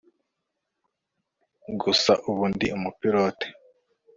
gusa 1.81 2.11
ubu 2.29 2.43
ndi 2.53 2.67
umupirote 2.77 3.47